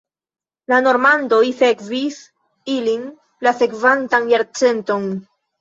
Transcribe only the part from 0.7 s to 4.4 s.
La normandoj sekvis ilin la sekvantan